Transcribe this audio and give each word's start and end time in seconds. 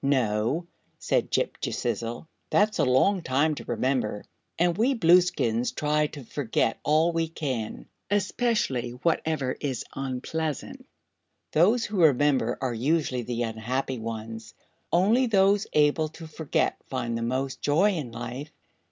"No," 0.03 0.65
said 0.97 1.29
Ghip 1.29 1.59
Ghisizzle; 1.61 2.25
"that's 2.49 2.79
a 2.79 2.85
long 2.85 3.21
time 3.21 3.53
to 3.53 3.63
remember, 3.65 4.25
and 4.57 4.75
we 4.75 4.95
Blueskins 4.95 5.71
try 5.75 6.07
to 6.07 6.23
forget 6.23 6.79
all 6.83 7.11
we 7.11 7.27
can 7.27 7.85
especially 8.09 8.93
whatever 9.03 9.55
is 9.59 9.85
unpleasant. 9.95 10.87
Those 11.51 11.85
who 11.85 12.01
remember 12.01 12.57
are 12.61 12.73
usually 12.73 13.21
the 13.21 13.43
unhappy 13.43 13.99
ones; 13.99 14.55
only 14.91 15.27
those 15.27 15.67
able 15.73 16.07
to 16.17 16.25
forget 16.25 16.77
find 16.87 17.15
the 17.15 17.21
most 17.21 17.61
joy 17.61 17.91
in 17.91 18.11
life." 18.11 18.49